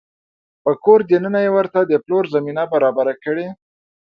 [0.63, 3.47] په کور دننه يې ورته د پلور زمینه برابره کړې